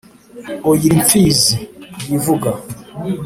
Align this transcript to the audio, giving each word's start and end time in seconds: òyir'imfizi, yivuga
òyir'imfizi, 0.69 1.53
yivuga 2.11 2.51